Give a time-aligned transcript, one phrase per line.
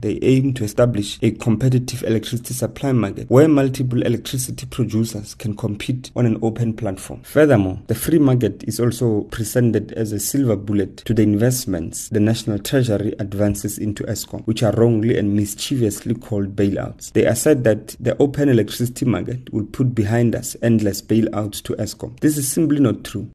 [0.00, 6.10] They aim to establish a competitive electricity supply market where multiple electricity producers can compete
[6.16, 7.20] on an open platform.
[7.22, 12.20] Furthermore, the free market is also presented as a silver bullet to the investments the
[12.20, 17.12] National Treasury advances into Eskom, which are wrongly and mischievously called bailouts.
[17.12, 22.18] They assert that the open electricity market will put behind us endless bailouts to Eskom.
[22.20, 23.28] This is simply not true.